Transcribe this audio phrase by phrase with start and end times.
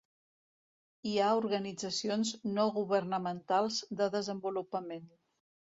[1.09, 5.09] Hi ha organitzacions no governamentals de desenvolupament.